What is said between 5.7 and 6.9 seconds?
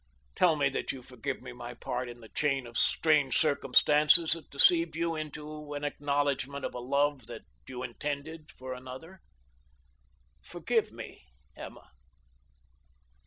an acknowledgment of a